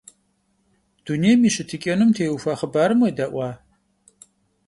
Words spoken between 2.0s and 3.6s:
теухуа хъыбарым уедэӏуа?